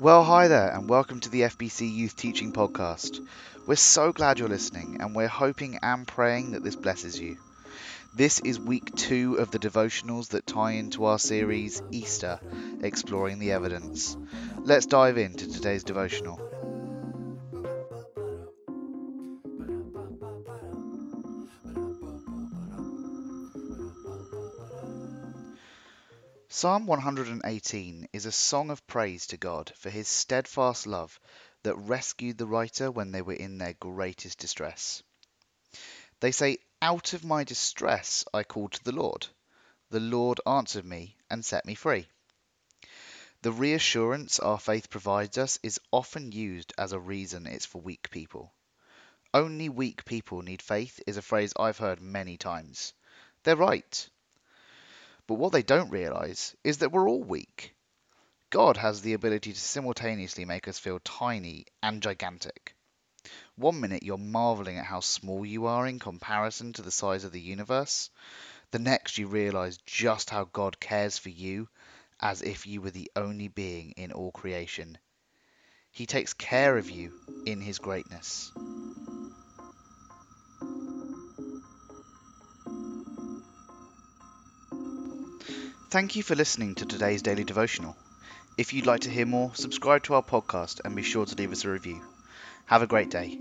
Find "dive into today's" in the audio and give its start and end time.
14.86-15.84